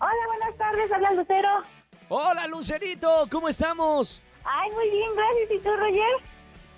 Hola, 0.00 0.26
buenas 0.26 0.58
tardes, 0.58 0.90
habla 0.90 1.12
Lucero. 1.12 1.62
Hola, 2.08 2.48
Lucerito, 2.48 3.28
¿cómo 3.30 3.48
estamos? 3.48 4.24
Ay, 4.42 4.72
muy 4.72 4.90
bien, 4.90 5.10
gracias. 5.14 5.52
¿Y 5.52 5.58
tú, 5.62 5.70
Roger? 5.70 6.16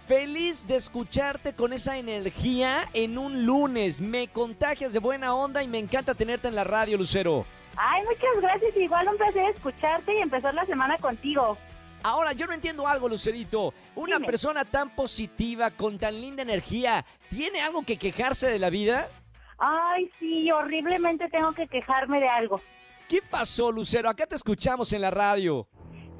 Feliz 0.06 0.66
de 0.66 0.76
escucharte 0.76 1.54
con 1.54 1.72
esa 1.72 1.96
energía 1.96 2.90
en 2.92 3.16
un 3.16 3.46
lunes. 3.46 4.02
Me 4.02 4.28
contagias 4.28 4.92
de 4.92 4.98
buena 4.98 5.34
onda 5.34 5.62
y 5.62 5.68
me 5.68 5.78
encanta 5.78 6.14
tenerte 6.14 6.48
en 6.48 6.54
la 6.54 6.64
radio, 6.64 6.98
Lucero. 6.98 7.46
Ay, 7.76 8.02
muchas 8.04 8.42
gracias. 8.42 8.76
Igual 8.76 9.08
un 9.08 9.16
placer 9.16 9.48
escucharte 9.54 10.14
y 10.14 10.20
empezar 10.20 10.52
la 10.52 10.66
semana 10.66 10.98
contigo. 10.98 11.56
Ahora, 12.02 12.34
yo 12.34 12.46
no 12.46 12.52
entiendo 12.52 12.86
algo, 12.86 13.08
Lucerito. 13.08 13.72
Una 13.94 14.16
Dime. 14.16 14.26
persona 14.26 14.66
tan 14.66 14.90
positiva, 14.90 15.70
con 15.70 15.98
tan 15.98 16.20
linda 16.20 16.42
energía, 16.42 17.02
¿tiene 17.30 17.62
algo 17.62 17.82
que 17.82 17.96
quejarse 17.96 18.46
de 18.46 18.58
la 18.58 18.68
vida? 18.68 19.08
Ay, 19.56 20.10
sí, 20.20 20.50
horriblemente 20.52 21.30
tengo 21.30 21.52
que 21.52 21.66
quejarme 21.66 22.20
de 22.20 22.28
algo. 22.28 22.60
¿Qué 23.08 23.22
pasó, 23.22 23.72
Lucero? 23.72 24.10
Acá 24.10 24.26
te 24.26 24.34
escuchamos 24.34 24.92
en 24.92 25.00
la 25.00 25.10
radio. 25.10 25.66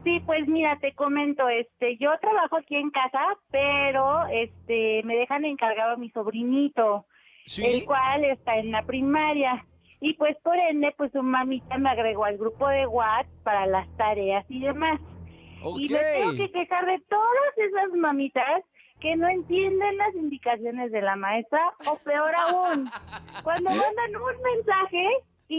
Sí, 0.04 0.20
pues 0.26 0.46
mira, 0.46 0.78
te 0.80 0.94
comento, 0.94 1.48
este, 1.48 1.96
yo 1.96 2.10
trabajo 2.20 2.58
aquí 2.58 2.76
en 2.76 2.90
casa, 2.90 3.20
pero 3.50 4.26
este, 4.26 5.02
me 5.04 5.16
dejan 5.16 5.46
encargado 5.46 5.94
a 5.94 5.96
mi 5.96 6.10
sobrinito, 6.10 7.06
el 7.56 7.86
cual 7.86 8.24
está 8.24 8.58
en 8.58 8.70
la 8.70 8.82
primaria. 8.84 9.64
Y 10.00 10.12
pues 10.14 10.36
por 10.42 10.56
ende, 10.58 10.92
pues 10.98 11.10
su 11.12 11.22
mamita 11.22 11.78
me 11.78 11.88
agregó 11.88 12.26
al 12.26 12.36
grupo 12.36 12.68
de 12.68 12.86
WhatsApp 12.86 13.32
para 13.42 13.66
las 13.66 13.88
tareas 13.96 14.44
y 14.50 14.60
demás. 14.60 15.00
Y 15.78 15.88
me 15.88 15.98
tengo 15.98 16.32
que 16.32 16.52
quejar 16.52 16.84
de 16.84 17.00
todas 17.08 17.56
esas 17.56 17.90
mamitas 17.96 18.62
que 19.00 19.16
no 19.16 19.26
entienden 19.26 19.96
las 19.96 20.14
indicaciones 20.14 20.92
de 20.92 21.00
la 21.00 21.16
maestra, 21.16 21.60
o 21.86 21.96
peor 21.98 22.34
aún, 22.36 22.90
cuando 23.42 23.70
mandan 23.70 24.16
un 24.16 24.42
mensaje 24.42 25.08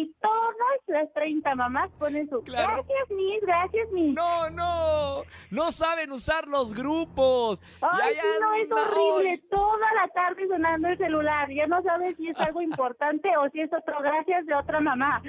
y 0.01 0.13
todas 0.21 0.79
las 0.87 1.11
30 1.13 1.55
mamás 1.55 1.89
ponen 1.97 2.29
su 2.29 2.41
Claro. 2.43 2.83
gracias, 2.83 3.09
Miss, 3.11 3.41
gracias, 3.41 3.87
Miss. 3.91 4.13
No, 4.15 4.49
no, 4.49 5.23
no 5.51 5.71
saben 5.71 6.11
usar 6.11 6.47
los 6.47 6.73
grupos. 6.73 7.61
Ay, 7.81 8.13
Y 8.13 8.15
sí, 8.15 8.19
ahí 8.21 8.39
no, 8.41 8.53
es 8.55 8.71
horrible. 8.87 9.41
Toda 9.49 9.93
la 9.95 10.07
tarde 10.13 10.47
sonando 10.47 10.87
el 10.89 10.97
celular. 10.97 11.49
Ya 11.51 11.67
no 11.67 11.81
sabes 11.83 12.15
si 12.17 12.27
es 12.29 12.37
algo 12.39 12.61
importante 12.61 13.29
o 13.37 13.49
si 13.51 13.61
es 13.61 13.71
otro 13.73 13.95
gracias 14.01 14.45
de 14.45 14.53
otra 14.55 14.79
mamá. 14.81 15.21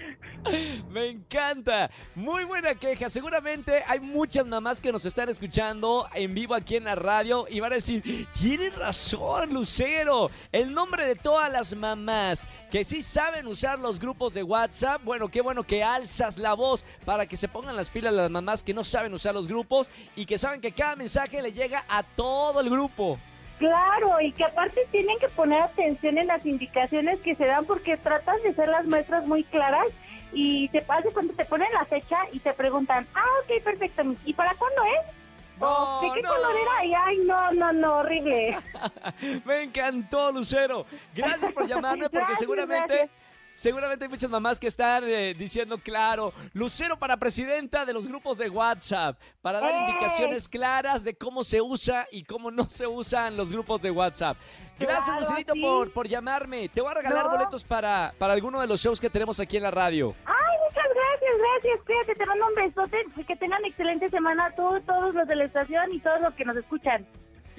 Me 0.90 1.08
encanta. 1.08 1.90
Muy 2.14 2.44
buena 2.44 2.75
queja. 2.75 3.08
Seguramente 3.08 3.82
hay 3.87 4.00
muchas 4.00 4.46
mamás 4.46 4.80
que 4.80 4.92
nos 4.92 5.04
están 5.04 5.28
escuchando 5.28 6.06
en 6.14 6.35
vivo 6.35 6.54
aquí 6.54 6.76
en 6.76 6.85
la 6.85 6.94
radio 6.94 7.46
y 7.49 7.61
van 7.61 7.73
a 7.73 7.76
decir, 7.76 8.02
tienes 8.38 8.76
razón, 8.76 9.52
Lucero. 9.52 10.30
El 10.52 10.73
nombre 10.73 11.06
de 11.06 11.14
todas 11.16 11.50
las 11.52 11.75
mamás 11.76 12.46
que 12.70 12.85
sí 12.85 13.02
saben 13.02 13.46
usar 13.46 13.78
los 13.78 13.99
grupos 14.00 14.35
de 14.35 14.42
WhatsApp. 14.42 14.55
Bueno, 15.04 15.28
qué 15.28 15.42
bueno 15.42 15.64
que 15.64 15.84
alzas 15.84 16.38
la 16.38 16.54
voz 16.54 16.84
para 17.04 17.26
que 17.26 17.36
se 17.36 17.46
pongan 17.46 17.76
las 17.76 17.90
pilas 17.90 18.12
las 18.12 18.30
mamás 18.30 18.62
que 18.62 18.72
no 18.72 18.84
saben 18.84 19.12
usar 19.12 19.34
los 19.34 19.48
grupos 19.48 19.90
y 20.14 20.25
que 20.25 20.38
saben 20.38 20.60
que 20.60 20.72
cada 20.72 20.96
mensaje 20.96 21.42
le 21.42 21.52
llega 21.52 21.84
a 21.88 22.02
todo 22.02 22.60
el 22.60 22.70
grupo. 22.70 23.18
Claro, 23.58 24.20
y 24.20 24.32
que 24.32 24.44
aparte 24.44 24.86
tienen 24.90 25.18
que 25.18 25.28
poner 25.28 25.62
atención 25.62 26.18
en 26.18 26.26
las 26.26 26.44
indicaciones 26.44 27.20
que 27.20 27.34
se 27.36 27.46
dan 27.46 27.64
porque 27.66 27.96
tratan 27.96 28.42
de 28.42 28.54
ser 28.54 28.68
las 28.68 28.86
maestras 28.86 29.26
muy 29.26 29.44
claras 29.44 29.86
y 30.32 30.68
te 30.68 30.82
pasa 30.82 31.08
cuando 31.12 31.34
te 31.34 31.44
ponen 31.44 31.68
la 31.72 31.84
fecha 31.84 32.16
y 32.32 32.38
te 32.40 32.52
preguntan, 32.52 33.06
ah, 33.14 33.25
ok, 33.44 33.62
perfecto, 33.62 34.02
¿y 34.25 34.34
para 34.34 34.54
cuándo 34.54 34.82
es? 34.84 35.16
No, 35.58 35.66
¿O 35.98 36.02
¿De 36.02 36.14
qué 36.14 36.22
no. 36.22 36.28
color 36.28 36.54
era? 36.54 36.84
Y, 36.84 36.94
ay, 36.94 37.18
no, 37.25 37.52
no, 37.52 37.72
no, 37.72 37.94
horrible. 37.96 38.58
Me 39.44 39.62
encantó, 39.62 40.30
Lucero. 40.32 40.84
Gracias 41.14 41.50
por 41.52 41.66
llamarme 41.68 42.04
porque 42.04 42.18
Gracias, 42.18 42.38
seguramente... 42.40 42.94
gracias. 42.94 43.26
Seguramente 43.56 44.04
hay 44.04 44.10
muchas 44.10 44.28
mamás 44.30 44.60
que 44.60 44.66
están 44.66 45.02
eh, 45.06 45.32
diciendo, 45.32 45.78
claro, 45.78 46.34
Lucero 46.52 46.98
para 46.98 47.16
presidenta 47.16 47.86
de 47.86 47.94
los 47.94 48.06
grupos 48.06 48.36
de 48.36 48.50
WhatsApp, 48.50 49.18
para 49.40 49.60
dar 49.60 49.72
¡Eh! 49.75 49.78
indicaciones 49.88 50.46
claras 50.46 51.04
de 51.04 51.16
cómo 51.16 51.42
se 51.42 51.62
usa 51.62 52.06
y 52.12 52.22
cómo 52.25 52.50
no 52.50 52.66
se 52.66 52.86
usan 52.86 53.34
los 53.34 53.50
grupos 53.50 53.80
de 53.80 53.90
WhatsApp. 53.90 54.36
Gracias, 54.78 55.04
Claro, 55.06 55.20
Lucerito, 55.22 55.54
por, 55.58 55.90
por 55.90 56.06
llamarme. 56.06 56.68
Te 56.68 56.82
voy 56.82 56.90
a 56.90 56.94
regalar 56.96 57.25
No. 57.25 57.30
boletos 57.30 57.64
para, 57.64 58.12
para 58.18 58.34
alguno 58.34 58.60
de 58.60 58.66
los 58.66 58.78
shows 58.78 59.00
que 59.00 59.08
tenemos 59.08 59.40
aquí 59.40 59.56
en 59.56 59.62
la 59.62 59.70
radio. 59.70 60.14
Ay, 60.26 60.56
muchas 60.68 60.84
gracias, 60.94 61.32
gracias. 61.38 61.80
Cuídate, 61.86 62.14
te 62.14 62.26
mando 62.26 62.46
un 62.48 62.54
besote. 62.54 63.04
Que 63.26 63.36
tengan 63.36 63.64
excelente 63.64 64.10
semana 64.10 64.52
tú, 64.54 64.78
todos 64.86 65.14
los 65.14 65.26
de 65.26 65.34
la 65.34 65.44
estación 65.44 65.92
y 65.94 66.00
todos 66.00 66.20
los 66.20 66.34
que 66.34 66.44
nos 66.44 66.58
escuchan. 66.58 67.06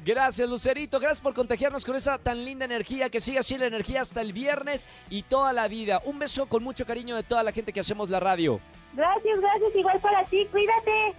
Gracias, 0.07 0.47
Lucerito. 0.47 0.99
Gracias 1.01 1.19
por 1.19 1.33
contagiarnos 1.33 1.83
con 1.83 1.97
esa 1.97 2.17
tan 2.17 2.45
linda 2.45 2.63
energía. 2.63 3.09
Que 3.09 3.19
siga 3.19 3.41
así 3.41 3.57
la 3.57 3.65
energía 3.65 3.99
hasta 3.99 4.21
el 4.21 4.31
viernes 4.31 4.87
y 5.09 5.23
toda 5.23 5.51
la 5.51 5.67
vida. 5.67 6.01
Un 6.05 6.17
beso 6.17 6.45
con 6.45 6.63
mucho 6.63 6.85
cariño 6.85 7.17
de 7.17 7.23
toda 7.23 7.43
la 7.43 7.51
gente 7.51 7.73
que 7.73 7.81
hacemos 7.81 8.09
la 8.09 8.21
radio. 8.21 8.61
Gracias, 8.93 9.41
gracias. 9.41 9.75
Igual 9.75 9.99
para 9.99 10.23
ti. 10.27 10.47
Cuídate. 10.49 11.13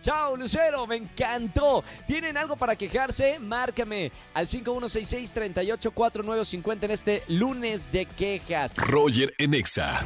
Chao, 0.00 0.36
Lucero, 0.36 0.88
me 0.88 0.96
encantó. 0.96 1.84
¿Tienen 2.08 2.36
algo 2.36 2.56
para 2.56 2.74
quejarse? 2.74 3.38
Márcame 3.38 4.10
al 4.34 4.48
5166-384950 4.48 6.82
en 6.82 6.90
este 6.90 7.22
lunes 7.28 7.92
de 7.92 8.06
quejas. 8.06 8.74
Roger 8.76 9.32
en 9.38 9.54
Exa. 9.54 10.04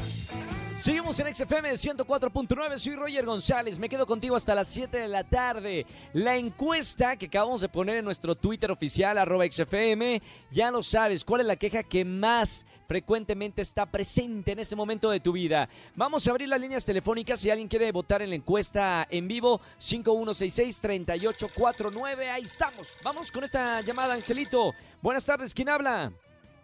Seguimos 0.76 1.18
en 1.20 1.32
XFM 1.34 1.72
104.9, 1.72 2.76
soy 2.76 2.96
Roger 2.96 3.24
González, 3.24 3.78
me 3.78 3.88
quedo 3.88 4.06
contigo 4.06 4.36
hasta 4.36 4.54
las 4.54 4.68
7 4.68 4.98
de 4.98 5.08
la 5.08 5.24
tarde. 5.24 5.86
La 6.12 6.36
encuesta 6.36 7.16
que 7.16 7.24
acabamos 7.26 7.62
de 7.62 7.70
poner 7.70 7.96
en 7.96 8.04
nuestro 8.04 8.34
Twitter 8.34 8.70
oficial, 8.70 9.16
arroba 9.16 9.46
XFM, 9.50 10.20
ya 10.50 10.70
lo 10.70 10.82
sabes, 10.82 11.24
¿cuál 11.24 11.40
es 11.40 11.46
la 11.46 11.56
queja 11.56 11.82
que 11.82 12.04
más 12.04 12.66
frecuentemente 12.86 13.62
está 13.62 13.86
presente 13.86 14.52
en 14.52 14.58
este 14.58 14.76
momento 14.76 15.08
de 15.10 15.20
tu 15.20 15.32
vida? 15.32 15.66
Vamos 15.94 16.28
a 16.28 16.30
abrir 16.30 16.50
las 16.50 16.60
líneas 16.60 16.84
telefónicas 16.84 17.40
si 17.40 17.48
alguien 17.50 17.68
quiere 17.68 17.90
votar 17.90 18.20
en 18.20 18.28
la 18.28 18.36
encuesta 18.36 19.06
en 19.08 19.28
vivo, 19.28 19.62
5166-3849, 19.80 22.30
ahí 22.30 22.42
estamos. 22.42 22.92
Vamos 23.02 23.32
con 23.32 23.44
esta 23.44 23.80
llamada, 23.80 24.12
Angelito. 24.12 24.74
Buenas 25.00 25.24
tardes, 25.24 25.54
¿quién 25.54 25.70
habla? 25.70 26.12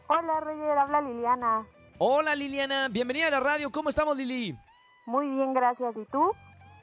Hola 0.06 0.40
Roger, 0.40 0.78
habla 0.78 1.00
Liliana. 1.00 1.66
Hola 2.04 2.34
Liliana, 2.34 2.88
bienvenida 2.88 3.28
a 3.28 3.30
la 3.30 3.38
radio, 3.38 3.70
¿cómo 3.70 3.88
estamos 3.88 4.16
Lili? 4.16 4.58
Muy 5.06 5.30
bien, 5.30 5.54
gracias. 5.54 5.96
¿Y 5.96 6.04
tú? 6.06 6.32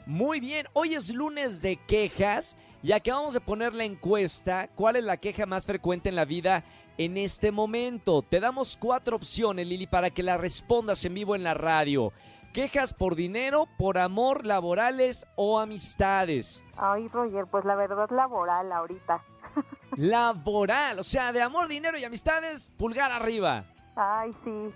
Muy 0.05 0.39
bien, 0.39 0.65
hoy 0.71 0.93
es 0.93 1.13
lunes 1.13 1.61
de 1.61 1.75
quejas 1.75 2.55
y 2.81 2.93
acabamos 2.93 3.33
de 3.33 3.41
poner 3.41 3.73
la 3.73 3.83
encuesta. 3.83 4.69
¿Cuál 4.75 4.95
es 4.95 5.03
la 5.03 5.17
queja 5.17 5.45
más 5.45 5.65
frecuente 5.65 6.07
en 6.07 6.15
la 6.15 6.23
vida 6.23 6.63
en 6.97 7.17
este 7.17 7.51
momento? 7.51 8.21
Te 8.21 8.39
damos 8.39 8.77
cuatro 8.77 9.17
opciones, 9.17 9.67
Lili, 9.67 9.87
para 9.87 10.09
que 10.09 10.23
la 10.23 10.37
respondas 10.37 11.03
en 11.03 11.15
vivo 11.15 11.35
en 11.35 11.43
la 11.43 11.53
radio. 11.53 12.13
Quejas 12.53 12.93
por 12.93 13.15
dinero, 13.15 13.67
por 13.77 13.97
amor, 13.97 14.45
laborales 14.45 15.27
o 15.35 15.59
amistades. 15.59 16.63
Ay, 16.77 17.09
Roger, 17.09 17.45
pues 17.45 17.65
la 17.65 17.75
verdad 17.75 18.09
laboral 18.09 18.71
ahorita. 18.71 19.21
Laboral, 19.97 20.99
o 20.99 21.03
sea, 21.03 21.33
de 21.33 21.41
amor, 21.41 21.67
dinero 21.67 21.97
y 21.97 22.05
amistades, 22.05 22.71
pulgar 22.77 23.11
arriba. 23.11 23.65
Ay, 23.97 24.33
sí. 24.45 24.73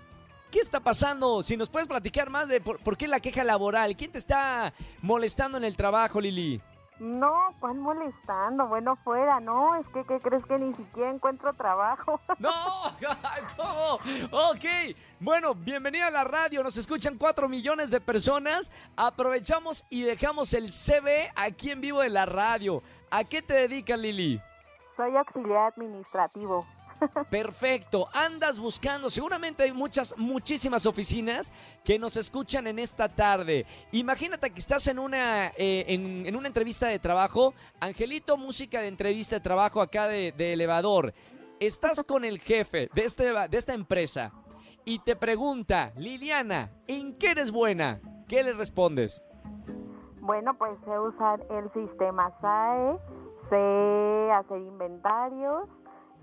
¿Qué 0.54 0.60
está 0.60 0.78
pasando? 0.78 1.42
Si 1.42 1.56
nos 1.56 1.68
puedes 1.68 1.88
platicar 1.88 2.30
más 2.30 2.46
de 2.46 2.60
por, 2.60 2.78
por 2.78 2.96
qué 2.96 3.08
la 3.08 3.18
queja 3.18 3.42
laboral. 3.42 3.96
¿Quién 3.96 4.12
te 4.12 4.18
está 4.18 4.72
molestando 5.02 5.58
en 5.58 5.64
el 5.64 5.76
trabajo, 5.76 6.20
Lili? 6.20 6.62
No, 7.00 7.34
¿cuál 7.58 7.74
molestando? 7.74 8.68
Bueno, 8.68 8.94
fuera, 9.02 9.40
¿no? 9.40 9.74
Es 9.74 9.86
que, 9.88 10.04
¿qué 10.04 10.20
crees 10.20 10.46
que 10.46 10.56
ni 10.56 10.72
siquiera 10.76 11.10
encuentro 11.10 11.52
trabajo? 11.54 12.20
¡No! 12.38 12.52
¿Cómo? 13.56 13.94
Ok. 14.30 14.94
Bueno, 15.18 15.56
bienvenida 15.56 16.06
a 16.06 16.12
la 16.12 16.22
radio. 16.22 16.62
Nos 16.62 16.76
escuchan 16.76 17.18
4 17.18 17.48
millones 17.48 17.90
de 17.90 18.00
personas. 18.00 18.70
Aprovechamos 18.94 19.84
y 19.90 20.02
dejamos 20.02 20.54
el 20.54 20.70
CV 20.70 21.32
aquí 21.34 21.72
en 21.72 21.80
vivo 21.80 22.00
de 22.00 22.10
la 22.10 22.26
radio. 22.26 22.80
¿A 23.10 23.24
qué 23.24 23.42
te 23.42 23.54
dedicas, 23.54 23.98
Lili? 23.98 24.40
Soy 24.96 25.16
auxiliar 25.16 25.72
administrativo. 25.76 26.64
Perfecto. 27.30 28.08
Andas 28.12 28.58
buscando. 28.58 29.10
Seguramente 29.10 29.62
hay 29.62 29.72
muchas, 29.72 30.14
muchísimas 30.16 30.86
oficinas 30.86 31.52
que 31.84 31.98
nos 31.98 32.16
escuchan 32.16 32.66
en 32.66 32.78
esta 32.78 33.08
tarde. 33.08 33.66
Imagínate 33.92 34.50
que 34.50 34.58
estás 34.58 34.86
en 34.88 34.98
una, 34.98 35.48
eh, 35.56 35.84
en, 35.88 36.34
una 36.36 36.48
entrevista 36.48 36.86
de 36.86 36.98
trabajo. 36.98 37.54
Angelito, 37.80 38.36
música 38.36 38.80
de 38.80 38.88
entrevista 38.88 39.36
de 39.36 39.40
trabajo 39.40 39.80
acá 39.80 40.06
de, 40.08 40.32
de 40.32 40.52
elevador. 40.52 41.14
Estás 41.60 42.02
con 42.02 42.24
el 42.24 42.40
jefe 42.40 42.88
de, 42.94 43.02
este, 43.04 43.32
de 43.48 43.56
esta 43.56 43.74
empresa 43.74 44.32
y 44.84 44.98
te 44.98 45.16
pregunta, 45.16 45.92
Liliana, 45.96 46.70
¿en 46.86 47.16
qué 47.16 47.30
eres 47.30 47.50
buena? 47.50 48.00
¿Qué 48.28 48.42
le 48.42 48.52
respondes? 48.52 49.22
Bueno, 50.20 50.54
pues 50.58 50.78
sé 50.84 50.98
usar 50.98 51.40
el 51.50 51.72
sistema 51.72 52.30
SAE, 52.40 52.98
sé 53.48 54.32
hacer 54.32 54.58
inventarios, 54.58 55.68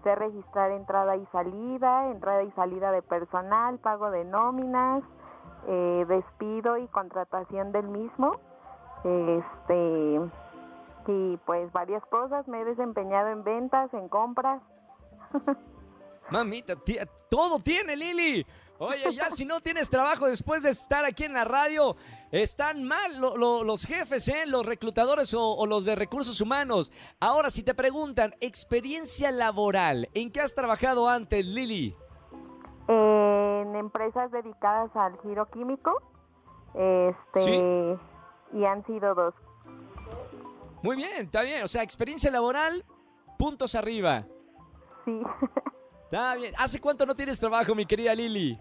sé 0.03 0.15
registrar 0.15 0.71
entrada 0.71 1.15
y 1.15 1.25
salida, 1.27 2.11
entrada 2.11 2.43
y 2.43 2.51
salida 2.51 2.91
de 2.91 3.01
personal, 3.01 3.79
pago 3.79 4.11
de 4.11 4.25
nóminas, 4.25 5.03
eh, 5.67 6.05
despido 6.07 6.77
y 6.77 6.87
contratación 6.87 7.71
del 7.71 7.87
mismo. 7.87 8.39
Este 9.03 10.19
y 11.07 11.37
pues 11.45 11.71
varias 11.71 12.05
cosas, 12.05 12.47
me 12.47 12.61
he 12.61 12.65
desempeñado 12.65 13.29
en 13.29 13.43
ventas, 13.43 13.93
en 13.93 14.07
compras. 14.07 14.61
Mamita, 16.29 16.75
todo 17.29 17.59
tiene 17.59 17.95
Lili. 17.95 18.45
Oye, 18.83 19.13
ya 19.13 19.29
si 19.29 19.45
no 19.45 19.61
tienes 19.61 19.91
trabajo 19.91 20.25
después 20.25 20.63
de 20.63 20.71
estar 20.71 21.05
aquí 21.05 21.23
en 21.23 21.33
la 21.33 21.43
radio, 21.43 21.95
están 22.31 22.83
mal 22.83 23.19
los 23.19 23.85
jefes, 23.85 24.27
¿eh? 24.27 24.47
los 24.47 24.65
reclutadores 24.65 25.35
o, 25.37 25.67
los 25.67 25.85
de 25.85 25.95
recursos 25.95 26.41
humanos. 26.41 26.91
Ahora, 27.19 27.51
si 27.51 27.61
te 27.61 27.75
preguntan, 27.75 28.33
experiencia 28.39 29.29
laboral, 29.29 30.09
¿en 30.15 30.31
qué 30.31 30.41
has 30.41 30.55
trabajado 30.55 31.07
antes, 31.07 31.45
Lili? 31.45 31.95
En 32.87 33.75
empresas 33.75 34.31
dedicadas 34.31 34.89
al 34.95 35.15
giro 35.21 35.47
químico. 35.51 36.01
Este, 36.73 37.99
Y 38.53 38.65
han 38.65 38.83
sido 38.87 39.13
dos. 39.13 39.35
Muy 40.81 40.95
bien, 40.95 41.25
está 41.25 41.43
bien. 41.43 41.63
O 41.63 41.67
sea, 41.67 41.83
experiencia 41.83 42.31
laboral, 42.31 42.83
puntos 43.37 43.75
arriba. 43.75 44.25
Sí. 45.05 45.21
Está 46.05 46.35
bien. 46.35 46.53
¿Hace 46.57 46.81
cuánto 46.81 47.05
no 47.05 47.15
tienes 47.15 47.39
trabajo, 47.39 47.73
mi 47.73 47.85
querida 47.85 48.13
Lili? 48.13 48.59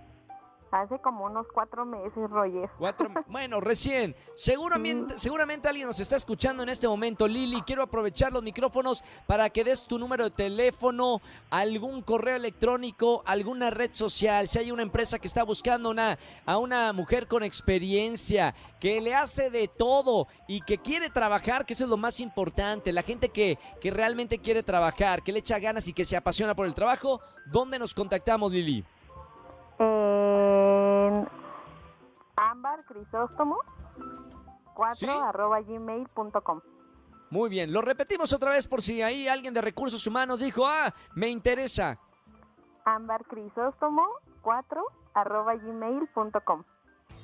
Hace 0.72 1.00
como 1.00 1.24
unos 1.24 1.46
cuatro 1.52 1.84
meses, 1.84 2.30
Roger. 2.30 2.70
Cuatro, 2.78 3.10
bueno, 3.26 3.60
recién. 3.60 4.14
Seguramente, 4.36 5.18
seguramente 5.18 5.68
alguien 5.68 5.88
nos 5.88 5.98
está 5.98 6.14
escuchando 6.14 6.62
en 6.62 6.68
este 6.68 6.86
momento. 6.86 7.26
Lili, 7.26 7.60
quiero 7.62 7.82
aprovechar 7.82 8.32
los 8.32 8.44
micrófonos 8.44 9.02
para 9.26 9.50
que 9.50 9.64
des 9.64 9.84
tu 9.84 9.98
número 9.98 10.24
de 10.24 10.30
teléfono, 10.30 11.20
algún 11.50 12.02
correo 12.02 12.36
electrónico, 12.36 13.24
alguna 13.26 13.70
red 13.70 13.90
social. 13.92 14.48
Si 14.48 14.60
hay 14.60 14.70
una 14.70 14.82
empresa 14.82 15.18
que 15.18 15.26
está 15.26 15.42
buscando 15.42 15.90
una, 15.90 16.16
a 16.46 16.58
una 16.58 16.92
mujer 16.92 17.26
con 17.26 17.42
experiencia, 17.42 18.54
que 18.78 19.00
le 19.00 19.12
hace 19.12 19.50
de 19.50 19.66
todo 19.66 20.28
y 20.46 20.60
que 20.60 20.78
quiere 20.78 21.10
trabajar, 21.10 21.66
que 21.66 21.72
eso 21.72 21.82
es 21.82 21.90
lo 21.90 21.96
más 21.96 22.20
importante. 22.20 22.92
La 22.92 23.02
gente 23.02 23.30
que, 23.30 23.58
que 23.80 23.90
realmente 23.90 24.38
quiere 24.38 24.62
trabajar, 24.62 25.24
que 25.24 25.32
le 25.32 25.40
echa 25.40 25.58
ganas 25.58 25.88
y 25.88 25.92
que 25.92 26.04
se 26.04 26.16
apasiona 26.16 26.54
por 26.54 26.66
el 26.66 26.76
trabajo, 26.76 27.20
¿dónde 27.46 27.76
nos 27.76 27.92
contactamos, 27.92 28.52
Lili? 28.52 28.84
En 29.80 30.29
ámbar 32.60 32.84
crisóstomo 32.84 33.56
4 34.74 35.24
arroba 35.24 35.60
gmail.com. 35.62 36.60
Muy 37.30 37.48
bien, 37.48 37.72
lo 37.72 37.80
repetimos 37.80 38.34
otra 38.34 38.50
vez 38.50 38.68
por 38.68 38.82
si 38.82 39.00
ahí 39.00 39.28
alguien 39.28 39.54
de 39.54 39.62
recursos 39.62 40.06
humanos 40.06 40.40
dijo, 40.40 40.66
ah, 40.66 40.92
me 41.14 41.28
interesa. 41.30 41.98
Ámbar 42.84 43.24
crisóstomo 43.24 44.02
4 44.42 44.84
arroba 45.14 45.54
gmail.com. 45.54 46.64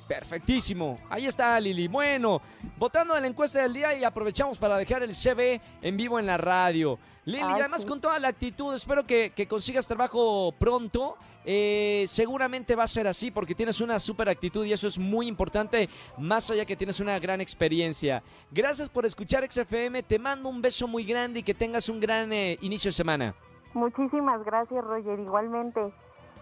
Perfectísimo. 0.07 0.99
Ahí 1.09 1.25
está 1.25 1.59
Lili. 1.59 1.87
Bueno, 1.87 2.41
votando 2.77 3.15
en 3.15 3.23
la 3.23 3.27
encuesta 3.27 3.61
del 3.61 3.73
día 3.73 3.93
y 3.93 4.03
aprovechamos 4.03 4.57
para 4.57 4.77
dejar 4.77 5.03
el 5.03 5.13
CV 5.15 5.59
en 5.81 5.97
vivo 5.97 6.17
en 6.17 6.25
la 6.25 6.37
radio. 6.37 6.97
Lili, 7.25 7.43
además 7.43 7.85
con 7.85 7.99
toda 7.99 8.17
la 8.19 8.29
actitud, 8.29 8.73
espero 8.73 9.05
que, 9.05 9.47
consigas 9.49 9.85
trabajo 9.85 10.53
pronto. 10.57 11.17
Eh, 11.43 12.05
seguramente 12.07 12.75
va 12.75 12.83
a 12.83 12.87
ser 12.87 13.07
así 13.07 13.31
porque 13.31 13.55
tienes 13.55 13.81
una 13.81 13.99
super 13.99 14.29
actitud 14.29 14.65
y 14.65 14.73
eso 14.73 14.87
es 14.87 14.97
muy 14.97 15.27
importante, 15.27 15.89
más 16.17 16.49
allá 16.51 16.65
que 16.65 16.75
tienes 16.75 16.99
una 16.99 17.19
gran 17.19 17.39
experiencia. 17.41 18.23
Gracias 18.51 18.89
por 18.89 19.05
escuchar 19.05 19.49
XFM, 19.49 20.03
te 20.03 20.19
mando 20.19 20.49
un 20.49 20.61
beso 20.61 20.87
muy 20.87 21.03
grande 21.03 21.39
y 21.39 21.43
que 21.43 21.53
tengas 21.53 21.89
un 21.89 21.99
gran 21.99 22.31
eh, 22.31 22.57
inicio 22.61 22.89
de 22.89 22.93
semana. 22.93 23.35
Muchísimas 23.73 24.43
gracias, 24.43 24.83
Roger, 24.83 25.19
igualmente. 25.19 25.93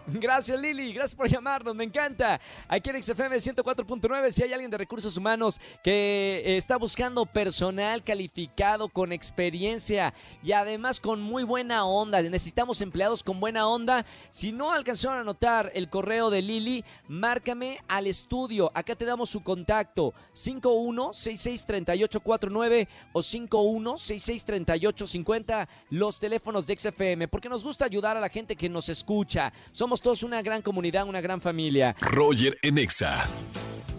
Gracias 0.08 0.60
Lili, 0.60 0.92
gracias 0.92 1.16
por 1.16 1.28
llamarnos, 1.28 1.74
me 1.74 1.82
encanta. 1.82 2.40
Aquí 2.68 2.90
en 2.90 3.02
XFM 3.02 3.34
104.9, 3.36 4.30
si 4.30 4.44
hay 4.44 4.52
alguien 4.52 4.70
de 4.70 4.78
recursos 4.78 5.16
humanos 5.16 5.60
que 5.82 6.42
eh, 6.44 6.56
está 6.56 6.76
buscando 6.76 7.26
personal 7.26 8.04
calificado, 8.04 8.88
con 8.88 9.12
experiencia 9.12 10.14
y 10.42 10.52
además 10.52 11.00
con 11.00 11.20
muy 11.20 11.42
buena 11.42 11.84
onda, 11.84 12.22
necesitamos 12.22 12.80
empleados 12.80 13.24
con 13.24 13.40
buena 13.40 13.68
onda. 13.68 14.06
Si 14.30 14.52
no 14.52 14.72
alcanzaron 14.72 15.18
a 15.18 15.22
anotar 15.22 15.72
el 15.74 15.90
correo 15.90 16.30
de 16.30 16.42
Lili, 16.42 16.84
márcame 17.08 17.80
al 17.88 18.06
estudio. 18.06 18.70
Acá 18.74 18.94
te 18.94 19.04
damos 19.04 19.30
su 19.30 19.42
contacto 19.42 20.14
51663849 20.34 22.86
o 23.12 23.20
51663850, 23.20 25.66
los 25.90 26.20
teléfonos 26.20 26.64
de 26.66 26.78
XFM, 26.78 27.26
porque 27.28 27.48
nos 27.48 27.64
gusta 27.64 27.84
ayudar 27.84 28.16
a 28.16 28.20
la 28.20 28.28
gente 28.28 28.54
que 28.54 28.68
nos 28.68 28.88
escucha. 28.88 29.52
Somos 29.72 29.95
todos 30.00 30.22
una 30.22 30.42
gran 30.42 30.62
comunidad, 30.62 31.06
una 31.06 31.20
gran 31.20 31.40
familia. 31.40 31.96
Roger 32.00 32.58
Enexa. 32.62 33.28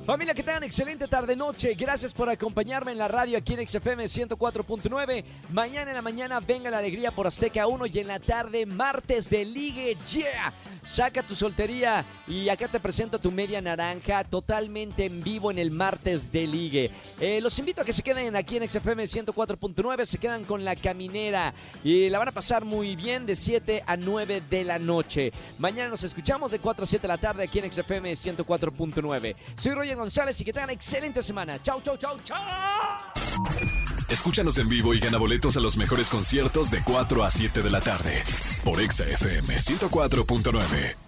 Familia, 0.08 0.34
que 0.34 0.42
tengan 0.42 0.64
excelente 0.64 1.06
tarde-noche. 1.06 1.74
Gracias 1.74 2.14
por 2.14 2.30
acompañarme 2.30 2.94
en 2.94 2.98
la 2.98 3.10
radio 3.10 3.38
aquí 3.38 3.56
en 3.56 3.68
XFM 3.68 4.06
104.9. 4.06 5.26
Mañana 5.52 5.92
en 5.92 5.96
la 5.96 6.02
mañana 6.02 6.40
venga 6.40 6.72
la 6.72 6.78
alegría 6.78 7.12
por 7.12 7.28
Azteca 7.28 7.68
1 7.68 7.88
y 7.88 8.00
en 8.00 8.08
la 8.08 8.22
tarde 8.22 8.66
martes 8.66 9.30
de 9.30 9.44
Ligue. 9.44 9.98
¡Yeah! 10.10 10.54
Saca 10.82 11.24
tu 11.24 11.36
soltería 11.36 12.06
y 12.26 12.48
acá 12.48 12.70
te 12.70 12.80
presento 12.80 13.20
tu 13.20 13.34
media 13.34 13.60
naranja 13.60 14.24
totalmente 14.24 15.04
en 15.04 15.22
vivo 15.22 15.52
en 15.52 15.60
el 15.60 15.72
martes 15.72 16.32
de 16.32 16.48
Ligue. 16.48 16.90
Eh, 17.20 17.42
los 17.42 17.60
invito 17.60 17.82
a 17.82 17.84
que 17.84 17.92
se 17.92 18.02
queden 18.02 18.38
aquí 18.38 18.56
en 18.56 18.70
XFM 18.70 19.04
104.9. 19.04 20.06
Se 20.06 20.20
quedan 20.20 20.46
con 20.46 20.64
la 20.64 20.78
caminera 20.78 21.54
y 21.84 22.08
la 22.08 22.20
van 22.20 22.30
a 22.30 22.34
pasar 22.34 22.64
muy 22.64 22.96
bien 22.96 23.26
de 23.26 23.36
7 23.36 23.84
a 23.86 23.98
9 23.98 24.42
de 24.50 24.64
la 24.64 24.80
noche. 24.80 25.34
Mañana 25.60 25.90
nos 25.90 26.06
escuchamos 26.06 26.50
de 26.50 26.60
4 26.60 26.86
a 26.86 26.88
7 26.88 27.02
de 27.02 27.08
la 27.10 27.18
tarde 27.18 27.44
aquí 27.44 27.60
en 27.60 27.70
XFM 27.70 28.14
104.9. 28.14 29.36
Soy 29.58 29.74
Roger 29.74 29.97
González 29.98 30.40
y 30.42 30.46
que 30.46 30.54
tengan 30.54 30.70
excelente 30.70 31.22
semana. 31.22 31.62
Chau, 31.62 31.82
chau, 31.82 31.98
chau, 31.98 32.18
chau. 32.24 32.38
Escúchanos 34.10 34.58
en 34.58 34.70
vivo 34.70 34.94
y 34.94 35.00
gana 35.00 35.18
boletos 35.18 35.58
a 35.58 35.60
los 35.60 35.78
mejores 35.78 36.10
conciertos 36.10 36.72
de 36.72 36.82
4 36.84 37.24
a 37.24 37.32
7 37.32 37.62
de 37.62 37.70
la 37.70 37.82
tarde 37.82 38.24
por 38.64 38.80
Exa 38.80 39.06
FM 39.06 39.56
104.9. 39.56 41.07